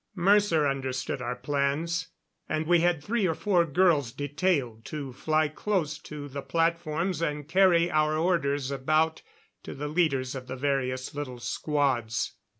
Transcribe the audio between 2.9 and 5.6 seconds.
three or four girls detailed to fly